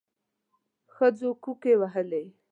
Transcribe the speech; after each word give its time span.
ښځو 0.93 1.29
کوکي 1.43 1.73
وهلې. 1.79 2.23